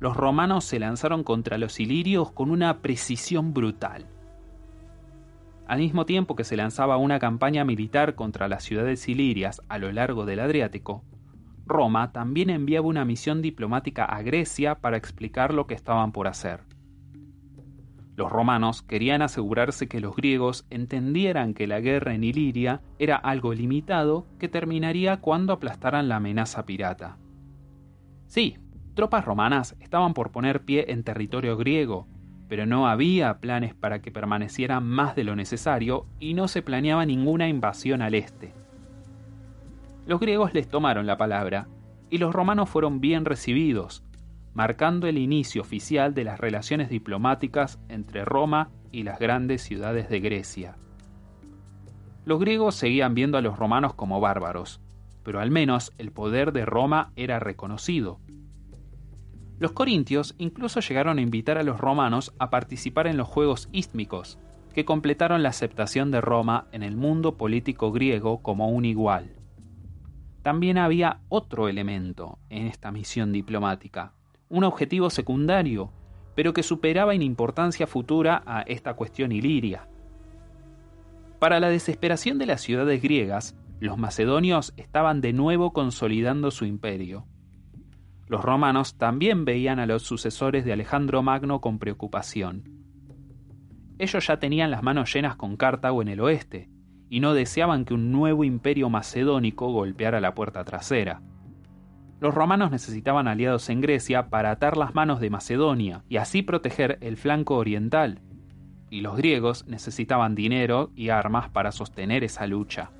los 0.00 0.16
romanos 0.16 0.64
se 0.64 0.78
lanzaron 0.78 1.22
contra 1.22 1.58
los 1.58 1.78
ilirios 1.80 2.32
con 2.32 2.50
una 2.50 2.80
precisión 2.80 3.52
brutal. 3.52 4.06
Al 5.66 5.80
mismo 5.80 6.06
tiempo 6.06 6.34
que 6.34 6.44
se 6.44 6.56
lanzaba 6.56 6.96
una 6.96 7.18
campaña 7.18 7.66
militar 7.66 8.14
contra 8.14 8.48
las 8.48 8.64
ciudades 8.64 9.06
ilirias 9.06 9.60
a 9.68 9.76
lo 9.76 9.92
largo 9.92 10.24
del 10.24 10.40
Adriático, 10.40 11.04
Roma 11.66 12.12
también 12.12 12.48
enviaba 12.48 12.86
una 12.86 13.04
misión 13.04 13.42
diplomática 13.42 14.04
a 14.04 14.22
Grecia 14.22 14.76
para 14.76 14.96
explicar 14.96 15.52
lo 15.52 15.66
que 15.66 15.74
estaban 15.74 16.12
por 16.12 16.28
hacer. 16.28 16.60
Los 18.14 18.30
romanos 18.30 18.82
querían 18.82 19.20
asegurarse 19.20 19.88
que 19.88 20.00
los 20.00 20.16
griegos 20.16 20.64
entendieran 20.70 21.52
que 21.52 21.66
la 21.66 21.80
guerra 21.80 22.14
en 22.14 22.24
Iliria 22.24 22.80
era 22.98 23.16
algo 23.16 23.52
limitado 23.52 24.26
que 24.38 24.48
terminaría 24.48 25.18
cuando 25.18 25.52
aplastaran 25.52 26.08
la 26.08 26.16
amenaza 26.16 26.64
pirata. 26.64 27.18
Sí, 28.26 28.56
tropas 28.94 29.24
romanas 29.24 29.76
estaban 29.80 30.14
por 30.14 30.30
poner 30.30 30.64
pie 30.64 30.86
en 30.88 31.02
territorio 31.02 31.58
griego, 31.58 32.06
pero 32.48 32.64
no 32.64 32.86
había 32.86 33.38
planes 33.40 33.74
para 33.74 34.00
que 34.00 34.12
permanecieran 34.12 34.86
más 34.86 35.14
de 35.14 35.24
lo 35.24 35.36
necesario 35.36 36.06
y 36.18 36.32
no 36.32 36.48
se 36.48 36.62
planeaba 36.62 37.04
ninguna 37.04 37.48
invasión 37.48 38.00
al 38.00 38.14
este 38.14 38.54
los 40.06 40.20
griegos 40.20 40.54
les 40.54 40.68
tomaron 40.68 41.06
la 41.06 41.16
palabra 41.16 41.68
y 42.10 42.18
los 42.18 42.32
romanos 42.32 42.70
fueron 42.70 43.00
bien 43.00 43.24
recibidos, 43.24 44.04
marcando 44.54 45.08
el 45.08 45.18
inicio 45.18 45.60
oficial 45.62 46.14
de 46.14 46.24
las 46.24 46.38
relaciones 46.38 46.88
diplomáticas 46.88 47.80
entre 47.88 48.24
Roma 48.24 48.70
y 48.92 49.02
las 49.02 49.18
grandes 49.18 49.62
ciudades 49.62 50.08
de 50.08 50.20
Grecia. 50.20 50.76
Los 52.24 52.40
griegos 52.40 52.76
seguían 52.76 53.14
viendo 53.14 53.36
a 53.36 53.42
los 53.42 53.58
romanos 53.58 53.94
como 53.94 54.20
bárbaros, 54.20 54.80
pero 55.24 55.40
al 55.40 55.50
menos 55.50 55.92
el 55.98 56.12
poder 56.12 56.52
de 56.52 56.64
Roma 56.64 57.12
era 57.16 57.40
reconocido. 57.40 58.20
Los 59.58 59.72
corintios 59.72 60.34
incluso 60.38 60.80
llegaron 60.80 61.18
a 61.18 61.22
invitar 61.22 61.58
a 61.58 61.62
los 61.62 61.80
romanos 61.80 62.32
a 62.38 62.50
participar 62.50 63.06
en 63.06 63.16
los 63.16 63.26
Juegos 63.26 63.68
Ístmicos, 63.72 64.38
que 64.72 64.84
completaron 64.84 65.42
la 65.42 65.48
aceptación 65.48 66.10
de 66.10 66.20
Roma 66.20 66.66
en 66.72 66.82
el 66.82 66.96
mundo 66.96 67.36
político 67.36 67.90
griego 67.90 68.42
como 68.42 68.68
un 68.68 68.84
igual. 68.84 69.35
También 70.46 70.78
había 70.78 71.22
otro 71.28 71.68
elemento 71.68 72.38
en 72.50 72.68
esta 72.68 72.92
misión 72.92 73.32
diplomática, 73.32 74.12
un 74.48 74.62
objetivo 74.62 75.10
secundario, 75.10 75.90
pero 76.36 76.52
que 76.52 76.62
superaba 76.62 77.16
en 77.16 77.22
importancia 77.22 77.88
futura 77.88 78.44
a 78.46 78.60
esta 78.60 78.94
cuestión 78.94 79.32
iliria. 79.32 79.88
Para 81.40 81.58
la 81.58 81.68
desesperación 81.68 82.38
de 82.38 82.46
las 82.46 82.60
ciudades 82.60 83.02
griegas, 83.02 83.56
los 83.80 83.98
macedonios 83.98 84.72
estaban 84.76 85.20
de 85.20 85.32
nuevo 85.32 85.72
consolidando 85.72 86.52
su 86.52 86.64
imperio. 86.64 87.26
Los 88.28 88.44
romanos 88.44 88.96
también 88.98 89.44
veían 89.44 89.80
a 89.80 89.86
los 89.86 90.04
sucesores 90.04 90.64
de 90.64 90.72
Alejandro 90.72 91.24
Magno 91.24 91.60
con 91.60 91.80
preocupación. 91.80 92.70
Ellos 93.98 94.24
ya 94.24 94.38
tenían 94.38 94.70
las 94.70 94.84
manos 94.84 95.12
llenas 95.12 95.34
con 95.34 95.56
Cartago 95.56 96.02
en 96.02 96.08
el 96.08 96.20
oeste, 96.20 96.70
y 97.08 97.20
no 97.20 97.34
deseaban 97.34 97.84
que 97.84 97.94
un 97.94 98.12
nuevo 98.12 98.44
imperio 98.44 98.90
macedónico 98.90 99.70
golpeara 99.72 100.20
la 100.20 100.34
puerta 100.34 100.64
trasera. 100.64 101.22
Los 102.20 102.34
romanos 102.34 102.70
necesitaban 102.70 103.28
aliados 103.28 103.68
en 103.68 103.80
Grecia 103.80 104.28
para 104.28 104.50
atar 104.50 104.76
las 104.76 104.94
manos 104.94 105.20
de 105.20 105.30
Macedonia 105.30 106.02
y 106.08 106.16
así 106.16 106.42
proteger 106.42 106.98
el 107.02 107.16
flanco 107.16 107.56
oriental, 107.56 108.20
y 108.90 109.00
los 109.00 109.16
griegos 109.16 109.66
necesitaban 109.66 110.34
dinero 110.34 110.90
y 110.94 111.10
armas 111.10 111.50
para 111.50 111.72
sostener 111.72 112.24
esa 112.24 112.46
lucha. 112.46 112.90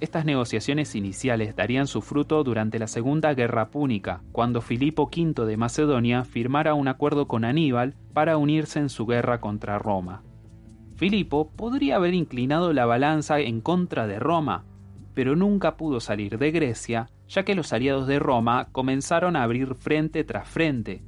Estas 0.00 0.24
negociaciones 0.24 0.94
iniciales 0.94 1.54
darían 1.54 1.86
su 1.86 2.02
fruto 2.02 2.42
durante 2.44 2.78
la 2.78 2.88
Segunda 2.88 3.32
Guerra 3.32 3.70
Púnica, 3.70 4.22
cuando 4.32 4.60
Filipo 4.60 5.04
V 5.04 5.46
de 5.46 5.56
Macedonia 5.56 6.24
firmara 6.24 6.74
un 6.74 6.88
acuerdo 6.88 7.28
con 7.28 7.44
Aníbal 7.44 7.94
para 8.12 8.36
unirse 8.36 8.80
en 8.80 8.88
su 8.88 9.06
guerra 9.06 9.40
contra 9.40 9.78
Roma. 9.78 10.22
Filipo 10.96 11.50
podría 11.50 11.96
haber 11.96 12.14
inclinado 12.14 12.72
la 12.72 12.86
balanza 12.86 13.40
en 13.40 13.60
contra 13.60 14.06
de 14.06 14.18
Roma, 14.18 14.64
pero 15.12 15.34
nunca 15.34 15.76
pudo 15.76 16.00
salir 16.00 16.38
de 16.38 16.50
Grecia, 16.52 17.10
ya 17.28 17.44
que 17.44 17.54
los 17.54 17.72
aliados 17.72 18.06
de 18.06 18.18
Roma 18.18 18.68
comenzaron 18.70 19.36
a 19.36 19.42
abrir 19.42 19.74
frente 19.74 20.24
tras 20.24 20.48
frente, 20.48 21.02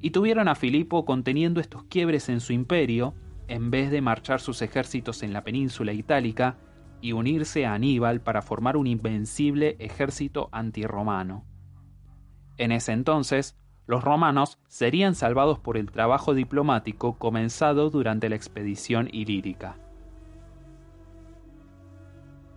y 0.00 0.10
tuvieron 0.10 0.48
a 0.48 0.54
Filipo 0.54 1.04
conteniendo 1.04 1.60
estos 1.60 1.84
quiebres 1.84 2.28
en 2.28 2.40
su 2.40 2.52
imperio, 2.52 3.14
en 3.48 3.70
vez 3.70 3.90
de 3.90 4.00
marchar 4.00 4.40
sus 4.40 4.62
ejércitos 4.62 5.22
en 5.22 5.32
la 5.32 5.44
península 5.44 5.92
itálica 5.92 6.58
y 7.00 7.12
unirse 7.12 7.66
a 7.66 7.74
Aníbal 7.74 8.20
para 8.20 8.42
formar 8.42 8.76
un 8.76 8.86
invencible 8.86 9.76
ejército 9.78 10.48
antirromano. 10.52 11.44
En 12.56 12.72
ese 12.72 12.92
entonces, 12.92 13.58
los 13.86 14.02
romanos 14.02 14.58
serían 14.66 15.14
salvados 15.14 15.58
por 15.58 15.76
el 15.76 15.90
trabajo 15.90 16.34
diplomático 16.34 17.18
comenzado 17.18 17.90
durante 17.90 18.28
la 18.28 18.36
expedición 18.36 19.08
ilírica. 19.12 19.76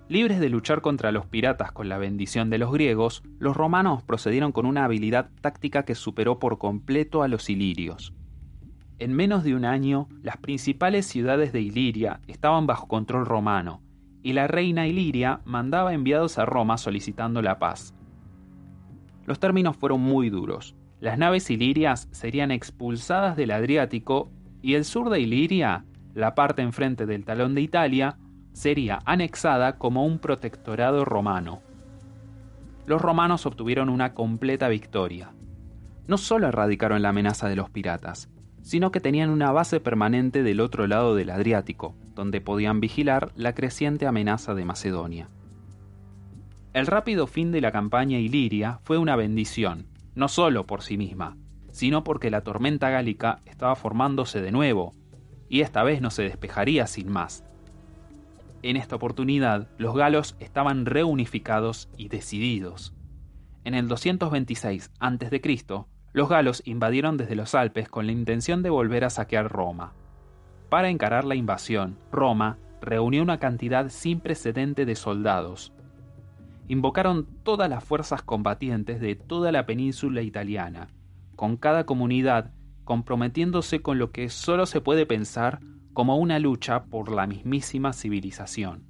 Libres 0.07 0.39
de 0.39 0.50
luchar 0.50 0.81
contra 0.81 1.12
los 1.12 1.27
piratas 1.27 1.71
con 1.71 1.88
la 1.88 2.00
bendición 2.00 2.50
de 2.50 2.57
los 2.57 2.71
griegos, 2.71 3.21
los 3.38 3.55
romanos 3.55 4.01
procedieron 4.01 4.51
con 4.51 4.65
una 4.65 4.86
habilidad 4.86 5.29
táctica 5.41 5.83
que 5.83 5.93
superó 5.93 6.39
por 6.39 6.57
completo 6.57 7.21
a 7.21 7.27
los 7.27 7.48
ilirios. 7.48 8.15
En 8.98 9.13
menos 9.13 9.43
de 9.43 9.53
un 9.53 9.65
año, 9.65 10.09
las 10.24 10.38
principales 10.38 11.05
ciudades 11.05 11.53
de 11.53 11.62
Iliria 11.62 12.21
estaban 12.27 12.65
bajo 12.65 12.88
control 12.88 13.27
romano, 13.27 13.83
y 14.24 14.33
la 14.33 14.48
reina 14.48 14.88
Iliria 14.88 15.41
mandaba 15.45 15.93
enviados 15.93 16.39
a 16.39 16.45
Roma 16.45 16.79
solicitando 16.79 17.43
la 17.43 17.59
paz. 17.59 17.93
Los 19.27 19.39
términos 19.39 19.77
fueron 19.77 20.01
muy 20.01 20.31
duros, 20.31 20.75
las 20.99 21.17
naves 21.17 21.49
ilirias 21.49 22.09
serían 22.11 22.51
expulsadas 22.51 23.37
del 23.37 23.51
Adriático 23.51 24.31
y 24.61 24.73
el 24.73 24.83
sur 24.83 25.09
de 25.09 25.21
Iliria, 25.21 25.85
la 26.13 26.35
parte 26.35 26.61
enfrente 26.61 27.05
del 27.05 27.23
talón 27.23 27.55
de 27.55 27.61
Italia, 27.61 28.17
sería 28.51 28.99
anexada 29.05 29.77
como 29.77 30.05
un 30.05 30.19
protectorado 30.19 31.05
romano. 31.05 31.61
Los 32.85 33.01
romanos 33.01 33.45
obtuvieron 33.45 33.87
una 33.87 34.13
completa 34.13 34.67
victoria. 34.67 35.31
No 36.07 36.17
solo 36.17 36.47
erradicaron 36.47 37.01
la 37.01 37.09
amenaza 37.09 37.47
de 37.47 37.55
los 37.55 37.69
piratas, 37.69 38.29
sino 38.61 38.91
que 38.91 38.99
tenían 38.99 39.29
una 39.29 39.51
base 39.51 39.79
permanente 39.79 40.43
del 40.43 40.59
otro 40.59 40.87
lado 40.87 41.15
del 41.15 41.29
Adriático, 41.29 41.95
donde 42.15 42.41
podían 42.41 42.81
vigilar 42.81 43.31
la 43.35 43.53
creciente 43.53 44.07
amenaza 44.07 44.53
de 44.55 44.65
Macedonia. 44.65 45.29
El 46.73 46.87
rápido 46.87 47.27
fin 47.27 47.51
de 47.51 47.61
la 47.61 47.71
campaña 47.71 48.19
iliria 48.19 48.79
fue 48.83 48.97
una 48.97 49.15
bendición, 49.15 49.87
no 50.19 50.27
solo 50.27 50.67
por 50.67 50.83
sí 50.83 50.97
misma, 50.97 51.38
sino 51.71 52.03
porque 52.03 52.29
la 52.29 52.41
tormenta 52.41 52.89
gálica 52.89 53.41
estaba 53.45 53.75
formándose 53.75 54.41
de 54.41 54.51
nuevo, 54.51 54.93
y 55.47 55.61
esta 55.61 55.81
vez 55.83 56.01
no 56.01 56.11
se 56.11 56.23
despejaría 56.23 56.85
sin 56.85 57.09
más. 57.09 57.43
En 58.61 58.75
esta 58.75 58.97
oportunidad, 58.97 59.69
los 59.77 59.95
galos 59.95 60.35
estaban 60.39 60.85
reunificados 60.85 61.89
y 61.95 62.09
decididos. 62.09 62.93
En 63.63 63.73
el 63.73 63.88
226 63.88 64.91
a.C., 64.99 65.41
los 66.11 66.27
galos 66.27 66.61
invadieron 66.65 67.17
desde 67.17 67.35
los 67.35 67.55
Alpes 67.55 67.88
con 67.88 68.05
la 68.05 68.11
intención 68.11 68.61
de 68.61 68.69
volver 68.69 69.05
a 69.05 69.09
saquear 69.09 69.49
Roma. 69.49 69.93
Para 70.69 70.89
encarar 70.89 71.23
la 71.23 71.35
invasión, 71.35 71.97
Roma 72.11 72.57
reunió 72.81 73.23
una 73.23 73.39
cantidad 73.39 73.89
sin 73.89 74.19
precedente 74.19 74.85
de 74.85 74.95
soldados, 74.95 75.71
invocaron 76.69 77.25
todas 77.43 77.67
las 77.67 77.83
fuerzas 77.83 78.21
combatientes 78.21 79.01
de 79.01 79.15
toda 79.15 79.51
la 79.51 79.65
península 79.65 80.21
italiana, 80.21 80.88
con 81.35 81.57
cada 81.57 81.85
comunidad 81.85 82.53
comprometiéndose 82.85 83.81
con 83.81 83.97
lo 83.97 84.11
que 84.11 84.29
solo 84.29 84.65
se 84.67 84.79
puede 84.79 85.05
pensar 85.05 85.59
como 85.93 86.17
una 86.17 86.38
lucha 86.38 86.85
por 86.85 87.11
la 87.11 87.25
mismísima 87.25 87.91
civilización. 87.91 88.85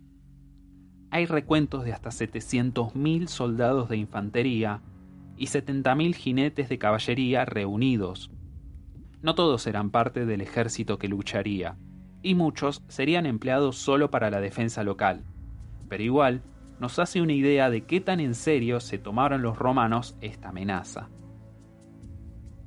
Hay 1.10 1.26
recuentos 1.26 1.86
de 1.86 1.94
hasta 1.94 2.10
700.000 2.10 3.28
soldados 3.28 3.88
de 3.88 3.98
infantería 3.98 4.82
y 5.38 5.48
70.000 5.48 6.14
jinetes 6.14 6.68
de 6.68 6.78
caballería 6.78 7.46
reunidos. 7.46 8.30
No 9.22 9.36
todos 9.36 9.66
eran 9.68 9.90
parte 9.90 10.26
del 10.26 10.42
ejército 10.42 11.00
que 11.00 11.08
lucharía, 11.08 11.78
y 12.22 12.36
muchos 12.36 12.84
serían 12.90 13.26
empleados 13.26 13.78
solo 13.78 14.12
para 14.12 14.30
la 14.30 14.42
defensa 14.42 14.84
local, 14.84 15.24
pero 15.88 16.04
igual 16.04 16.42
nos 16.80 17.00
hace 17.00 17.22
una 17.22 17.34
idea 17.34 17.70
de 17.70 17.82
qué 17.82 18.02
tan 18.02 18.20
en 18.20 18.36
serio 18.36 18.80
se 18.80 18.98
tomaron 18.98 19.42
los 19.42 19.58
romanos 19.58 20.16
esta 20.22 20.50
amenaza. 20.50 21.10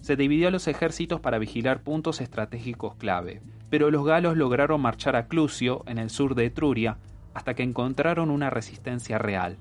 Se 0.01 0.17
dividió 0.17 0.49
a 0.49 0.51
los 0.51 0.69
ejércitos 0.69 1.21
para 1.21 1.39
vigilar 1.39 1.83
puntos 1.83 2.21
estratégicos 2.21 2.97
clave, 2.97 3.41
pero 3.71 3.91
los 3.91 4.05
galos 4.05 4.37
lograron 4.37 4.81
marchar 4.81 5.17
a 5.17 5.29
Clusio, 5.29 5.83
en 5.87 5.99
el 5.99 6.11
sur 6.11 6.35
de 6.35 6.47
Etruria, 6.47 6.99
hasta 7.35 7.55
que 7.55 7.63
encontraron 7.63 8.31
una 8.31 8.51
resistencia 8.51 9.19
real. 9.19 9.59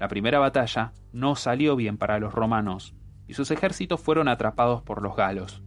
La 0.00 0.08
primera 0.08 0.38
batalla 0.38 0.92
no 1.12 1.36
salió 1.36 1.76
bien 1.76 1.98
para 1.98 2.18
los 2.18 2.34
romanos, 2.34 2.94
y 3.28 3.34
sus 3.34 3.50
ejércitos 3.50 4.00
fueron 4.00 4.28
atrapados 4.28 4.82
por 4.82 5.02
los 5.02 5.14
galos. 5.16 5.62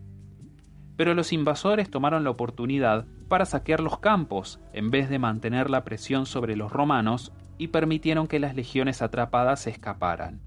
Pero 0.99 1.13
los 1.13 1.31
invasores 1.31 1.89
tomaron 1.89 2.25
la 2.25 2.29
oportunidad 2.29 3.05
para 3.29 3.45
saquear 3.45 3.79
los 3.79 3.99
campos, 3.99 4.59
en 4.73 4.91
vez 4.91 5.09
de 5.09 5.17
mantener 5.17 5.69
la 5.69 5.85
presión 5.85 6.25
sobre 6.25 6.57
los 6.57 6.73
romanos, 6.73 7.31
y 7.57 7.69
permitieron 7.69 8.27
que 8.27 8.37
las 8.37 8.53
legiones 8.53 9.01
atrapadas 9.01 9.65
escaparan. 9.65 10.41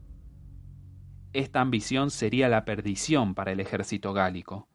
Esta 1.32 1.62
ambición 1.62 2.10
sería 2.10 2.50
la 2.50 2.66
perdición 2.66 3.34
para 3.34 3.52
el 3.52 3.60
ejército 3.60 4.12
gálico. 4.12 4.68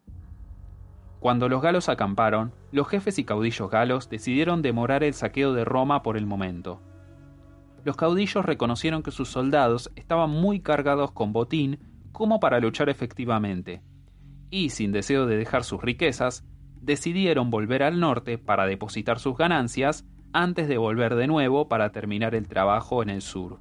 Cuando 1.19 1.47
los 1.47 1.61
galos 1.61 1.89
acamparon, 1.89 2.53
los 2.71 2.87
jefes 2.87 3.19
y 3.19 3.23
caudillos 3.23 3.69
galos 3.69 4.09
decidieron 4.09 4.63
demorar 4.63 5.03
el 5.03 5.13
saqueo 5.13 5.53
de 5.53 5.63
Roma 5.63 6.01
por 6.01 6.17
el 6.17 6.25
momento. 6.25 6.81
Los 7.83 7.97
caudillos 7.97 8.43
reconocieron 8.43 9.03
que 9.03 9.11
sus 9.11 9.29
soldados 9.29 9.91
estaban 9.95 10.31
muy 10.31 10.59
cargados 10.59 11.11
con 11.11 11.33
botín 11.33 11.77
como 12.13 12.39
para 12.39 12.59
luchar 12.59 12.89
efectivamente, 12.89 13.83
y 14.49 14.69
sin 14.69 14.91
deseo 14.91 15.25
de 15.25 15.37
dejar 15.37 15.63
sus 15.63 15.81
riquezas, 15.81 16.45
decidieron 16.81 17.49
volver 17.49 17.83
al 17.83 17.99
norte 17.99 18.37
para 18.37 18.65
depositar 18.65 19.19
sus 19.19 19.37
ganancias 19.37 20.05
antes 20.33 20.67
de 20.67 20.77
volver 20.77 21.15
de 21.15 21.27
nuevo 21.27 21.67
para 21.67 21.91
terminar 21.91 22.35
el 22.35 22.47
trabajo 22.47 23.01
en 23.03 23.09
el 23.09 23.21
sur. 23.21 23.59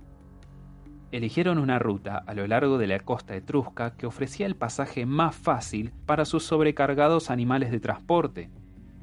Eligieron 1.13 1.59
una 1.59 1.79
ruta 1.79 2.23
a 2.27 2.35
lo 2.35 2.47
largo 2.47 2.79
de 2.79 2.87
la 2.87 2.99
costa 3.01 3.37
etrusca 3.37 3.97
que 3.97 4.07
ofrecía 4.07 4.47
el 4.47 4.57
pasaje 4.57 5.07
más 5.07 5.35
fácil 5.37 5.93
para 6.05 6.25
sus 6.25 6.45
sobrecargados 6.45 7.31
animales 7.31 7.71
de 7.71 7.81
transporte, 7.81 8.51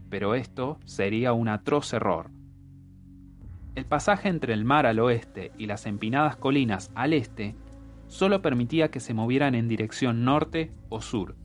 pero 0.09 0.35
esto 0.35 0.77
sería 0.85 1.33
un 1.33 1.47
atroz 1.47 1.93
error. 1.93 2.29
El 3.75 3.85
pasaje 3.85 4.29
entre 4.29 4.53
el 4.53 4.65
mar 4.65 4.85
al 4.85 4.99
oeste 4.99 5.51
y 5.57 5.65
las 5.65 5.87
empinadas 5.87 6.35
colinas 6.35 6.91
al 6.93 7.13
este 7.13 7.55
solo 8.07 8.41
permitía 8.41 8.91
que 8.91 8.99
se 8.99 9.15
movieran 9.15 9.55
en 9.55 9.67
dirección 9.67 10.23
norte 10.23 10.71
o 10.89 11.01
sur, 11.01 11.35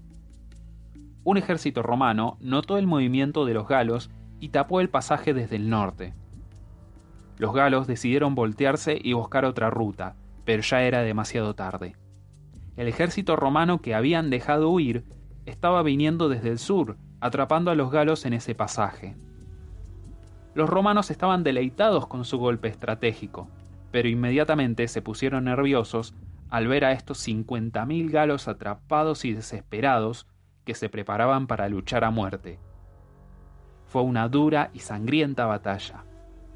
un 1.29 1.37
ejército 1.37 1.83
romano 1.83 2.39
notó 2.41 2.79
el 2.79 2.87
movimiento 2.87 3.45
de 3.45 3.53
los 3.53 3.69
galos 3.69 4.11
y 4.41 4.49
tapó 4.49 4.81
el 4.81 4.89
pasaje 4.89 5.35
desde 5.35 5.57
el 5.57 5.69
norte. 5.69 6.15
Los 7.37 7.53
galos 7.53 7.87
decidieron 7.87 8.35
voltearse 8.35 8.99
y 8.99 9.13
buscar 9.13 9.45
otra 9.45 9.69
ruta, 9.69 10.17
pero 10.47 10.63
ya 10.63 10.81
era 10.85 11.03
demasiado 11.03 11.55
tarde. 11.55 11.97
El 12.79 12.89
ejército 12.89 13.37
romano 13.37 13.83
que 13.83 13.95
habían 13.95 14.31
dejado 14.31 14.71
huir 14.71 15.05
estaba 15.45 15.83
viniendo 15.83 16.31
desde 16.31 16.49
el 16.49 16.59
sur, 16.59 16.97
atrapando 17.21 17.71
a 17.71 17.75
los 17.75 17.91
galos 17.91 18.25
en 18.25 18.33
ese 18.33 18.55
pasaje. 18.55 19.15
Los 20.55 20.71
romanos 20.71 21.11
estaban 21.11 21.45
deleitados 21.45 22.07
con 22.07 22.25
su 22.25 22.39
golpe 22.39 22.69
estratégico, 22.69 23.51
pero 23.91 24.09
inmediatamente 24.09 24.89
se 24.89 25.03
pusieron 25.03 25.45
nerviosos 25.45 26.15
al 26.49 26.69
ver 26.69 26.87
a 26.87 26.93
estos 26.93 27.29
50.000 27.29 28.11
galos 28.11 28.49
atrapados 28.49 29.27
y 29.27 29.35
desesperados 29.35 30.27
que 30.69 30.75
se 30.75 30.91
preparaban 30.91 31.47
para 31.47 31.67
luchar 31.71 32.05
a 32.05 32.11
muerte. 32.11 32.61
Fue 33.87 34.03
una 34.03 34.29
dura 34.29 34.69
y 34.75 34.81
sangrienta 34.81 35.47
batalla, 35.47 36.05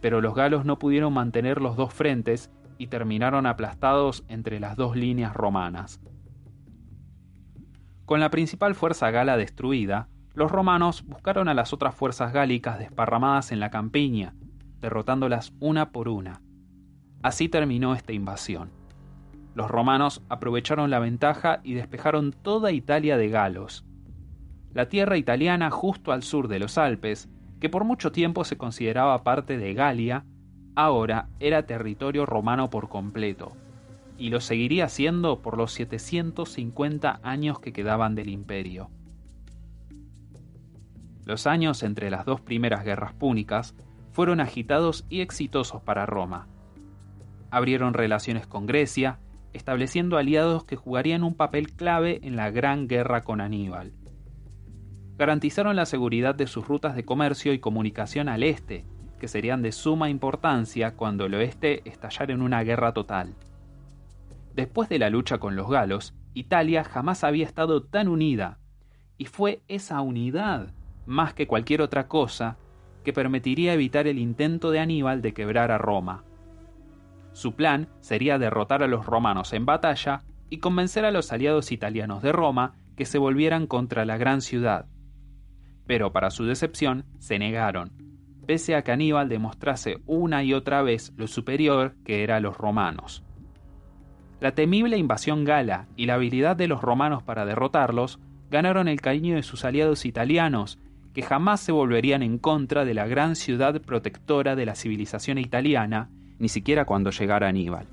pero 0.03 0.21
los 0.21 0.35
galos 0.35 0.67
no 0.67 0.79
pudieron 0.79 1.15
mantener 1.15 1.63
los 1.63 1.77
dos 1.77 1.95
frentes 1.95 2.51
y 2.77 2.89
terminaron 2.89 3.47
aplastados 3.47 4.23
entre 4.29 4.61
las 4.61 4.77
dos 4.77 4.97
líneas 4.97 5.33
romanas. 5.33 6.03
Con 8.05 8.21
la 8.21 8.29
principal 8.29 8.75
fuerza 8.75 9.11
gala 9.11 9.39
destruida, 9.39 10.11
los 10.35 10.53
romanos 10.53 11.07
buscaron 11.07 11.49
a 11.49 11.55
las 11.55 11.73
otras 11.73 11.95
fuerzas 11.95 12.35
gálicas 12.35 12.79
desparramadas 12.79 13.51
en 13.51 13.61
la 13.61 13.71
campiña, 13.71 14.35
derrotándolas 14.83 15.55
una 15.59 15.91
por 15.91 16.11
una. 16.11 16.43
Así 17.23 17.49
terminó 17.49 17.95
esta 17.95 18.13
invasión. 18.13 18.73
Los 19.55 19.71
romanos 19.71 20.23
aprovecharon 20.29 20.91
la 20.91 20.99
ventaja 20.99 21.61
y 21.65 21.73
despejaron 21.73 22.33
toda 22.33 22.73
Italia 22.73 23.17
de 23.17 23.31
galos. 23.31 23.87
La 24.75 24.89
tierra 24.89 25.19
italiana 25.19 25.71
justo 25.71 26.13
al 26.13 26.23
sur 26.23 26.49
de 26.49 26.59
los 26.59 26.79
Alpes, 26.79 27.29
que 27.61 27.69
por 27.69 27.85
mucho 27.85 28.11
tiempo 28.11 28.45
se 28.45 28.57
consideraba 28.57 29.23
parte 29.23 29.59
de 29.59 29.75
Galia, 29.75 30.25
ahora 30.75 31.29
era 31.41 31.67
territorio 31.67 32.25
romano 32.25 32.71
por 32.71 32.89
completo, 32.89 33.53
y 34.17 34.31
lo 34.31 34.41
seguiría 34.41 34.89
siendo 34.89 35.43
por 35.43 35.59
los 35.59 35.73
750 35.73 37.21
años 37.23 37.61
que 37.61 37.73
quedaban 37.73 38.15
del 38.15 38.31
imperio. 38.31 38.91
Los 41.27 41.47
años 41.47 41.83
entre 41.83 42.11
las 42.11 42.25
dos 42.25 42.41
primeras 42.41 42.85
guerras 42.85 43.13
púnicas 43.13 43.77
fueron 44.11 44.41
agitados 44.41 45.05
y 45.09 45.21
exitosos 45.21 45.83
para 45.83 46.07
Roma. 46.07 46.49
Abrieron 47.51 47.95
relaciones 47.95 48.47
con 48.47 48.67
Grecia, 48.67 49.21
estableciendo 49.53 50.17
aliados 50.17 50.65
que 50.65 50.77
jugarían 50.77 51.23
un 51.23 51.35
papel 51.35 51.73
clave 51.73 52.21
en 52.23 52.37
la 52.37 52.51
gran 52.51 52.89
guerra 52.89 53.23
con 53.23 53.41
Aníbal. 53.41 53.93
Garantizaron 55.19 55.77
la 55.77 55.87
seguridad 55.87 56.35
de 56.35 56.47
sus 56.47 56.67
rutas 56.67 56.97
de 56.97 57.05
comercio 57.05 57.53
y 57.53 57.59
comunicación 57.59 58.29
al 58.29 58.43
este, 58.43 58.85
que 59.21 59.29
serían 59.29 59.63
de 59.63 59.73
suma 59.73 60.11
importancia 60.11 60.97
cuando 60.97 61.27
el 61.27 61.35
oeste 61.35 61.89
estallara 61.89 62.33
en 62.33 62.43
una 62.43 62.63
guerra 62.63 62.93
total. 62.93 63.35
Después 64.55 64.89
de 64.89 64.99
la 64.99 65.11
lucha 65.11 65.39
con 65.39 65.55
los 65.55 65.71
galos, 65.71 66.15
Italia 66.35 66.85
jamás 66.85 67.25
había 67.25 67.47
estado 67.47 67.83
tan 67.83 68.09
unida, 68.09 68.59
y 69.19 69.27
fue 69.27 69.63
esa 69.69 70.01
unidad, 70.01 70.73
más 71.07 71.35
que 71.35 71.47
cualquier 71.47 71.83
otra 71.83 72.09
cosa, 72.09 72.57
que 73.05 73.13
permitiría 73.13 73.75
evitar 73.75 74.07
el 74.07 74.19
intento 74.19 74.71
de 74.71 74.81
Aníbal 74.81 75.23
de 75.23 75.35
quebrar 75.35 75.71
a 75.71 75.79
Roma. 75.79 76.25
Su 77.33 77.55
plan 77.55 77.89
sería 78.01 78.39
derrotar 78.39 78.83
a 78.83 78.89
los 78.89 79.07
romanos 79.07 79.53
en 79.53 79.67
batalla 79.67 80.23
y 80.51 80.59
convencer 80.59 81.05
a 81.05 81.11
los 81.11 81.33
aliados 81.33 81.73
italianos 81.73 82.23
de 82.23 82.33
Roma 82.33 82.75
que 82.97 83.05
se 83.05 83.19
volvieran 83.19 83.67
contra 83.67 84.05
la 84.05 84.17
gran 84.19 84.43
ciudad. 84.43 84.87
Pero 85.87 86.13
para 86.13 86.31
su 86.31 86.45
decepción, 86.45 87.05
se 87.19 87.39
negaron, 87.39 87.91
pese 88.47 88.75
a 88.75 88.83
que 88.83 88.93
Aníbal 88.93 89.29
demostrase 89.29 89.99
una 90.07 90.45
y 90.45 90.55
otra 90.55 90.83
vez 90.83 91.13
lo 91.17 91.27
superior 91.27 91.95
que 92.05 92.23
era 92.23 92.37
a 92.37 92.41
los 92.41 92.57
romanos. 92.57 93.23
La 94.41 94.55
temible 94.55 94.97
invasión 94.97 95.45
gala 95.45 95.87
y 95.97 96.07
la 96.07 96.15
habilidad 96.15 96.57
de 96.57 96.67
los 96.67 96.83
romanos 96.83 97.23
para 97.23 97.45
derrotarlos 97.45 98.19
ganaron 98.51 98.89
el 98.89 99.01
cariño 99.01 99.37
de 99.37 99.43
sus 99.43 99.65
aliados 99.65 100.05
italianos, 100.05 100.79
que 101.15 101.23
jamás 101.23 101.61
se 101.61 101.73
volverían 101.73 102.23
en 102.23 102.39
contra 102.39 102.85
de 102.85 102.95
la 102.95 103.07
gran 103.07 103.37
ciudad 103.37 103.81
protectora 103.81 104.57
de 104.57 104.67
la 104.67 104.75
civilización 104.75 105.39
italiana, 105.39 106.11
ni 106.39 106.49
siquiera 106.49 106.85
cuando 106.85 107.11
llegara 107.11 107.49
Aníbal. 107.49 107.87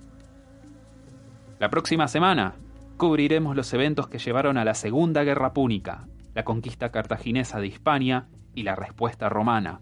La 1.59 1.69
próxima 1.69 2.07
semana 2.07 2.55
cubriremos 2.97 3.55
los 3.55 3.73
eventos 3.73 4.07
que 4.07 4.17
llevaron 4.17 4.57
a 4.57 4.65
la 4.65 4.73
Segunda 4.73 5.23
Guerra 5.23 5.53
Púnica, 5.53 6.07
la 6.39 6.45
conquista 6.45 6.89
cartaginesa 6.89 7.59
de 7.59 7.67
Hispania 7.67 8.29
y 8.55 8.63
la 8.63 8.73
respuesta 8.73 9.27
romana. 9.27 9.81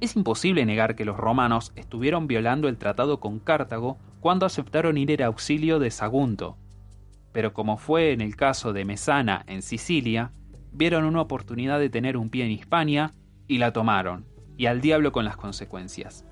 Es 0.00 0.16
imposible 0.16 0.64
negar 0.64 0.96
que 0.96 1.04
los 1.04 1.18
romanos 1.18 1.70
estuvieron 1.76 2.26
violando 2.26 2.66
el 2.66 2.78
tratado 2.78 3.20
con 3.20 3.38
Cartago 3.38 3.98
cuando 4.20 4.46
aceptaron 4.46 4.96
ir 4.96 5.10
en 5.10 5.24
auxilio 5.24 5.78
de 5.80 5.90
Sagunto, 5.90 6.56
pero 7.30 7.52
como 7.52 7.76
fue 7.76 8.12
en 8.12 8.22
el 8.22 8.36
caso 8.36 8.72
de 8.72 8.86
Mesana 8.86 9.44
en 9.46 9.60
Sicilia, 9.60 10.32
vieron 10.72 11.04
una 11.04 11.20
oportunidad 11.20 11.78
de 11.78 11.90
tener 11.90 12.16
un 12.16 12.30
pie 12.30 12.46
en 12.46 12.52
Hispania 12.52 13.12
y 13.46 13.58
la 13.58 13.74
tomaron, 13.74 14.24
y 14.56 14.64
al 14.64 14.80
diablo 14.80 15.12
con 15.12 15.26
las 15.26 15.36
consecuencias. 15.36 16.24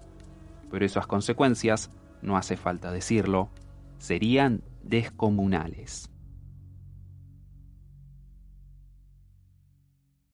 Pero 0.70 0.86
esas 0.86 1.06
consecuencias, 1.06 1.90
no 2.22 2.38
hace 2.38 2.56
falta 2.56 2.90
decirlo, 2.90 3.50
serían 3.98 4.62
descomunales. 4.82 6.10